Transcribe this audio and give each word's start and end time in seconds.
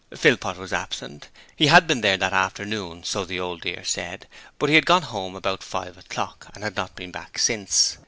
Philpot 0.17 0.57
was 0.57 0.73
absent. 0.73 1.29
He 1.55 1.67
had 1.67 1.85
been 1.85 2.01
there 2.01 2.17
that 2.17 2.33
afternoon, 2.33 3.03
so 3.03 3.23
the 3.23 3.39
Old 3.39 3.61
Dear 3.61 3.83
said, 3.85 4.27
but 4.57 4.67
he 4.67 4.73
had 4.73 4.87
gone 4.87 5.03
home 5.03 5.35
about 5.35 5.61
five 5.61 5.95
o'clock, 5.95 6.47
and 6.55 6.63
had 6.63 6.75
not 6.75 6.95
been 6.95 7.11
back 7.11 7.37
since. 7.37 7.97